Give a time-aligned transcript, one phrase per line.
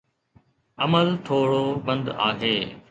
[0.83, 2.57] عمل ٿورو بند آهي.